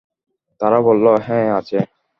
[0.61, 1.77] তারা বলল, হ্যাঁ আছে।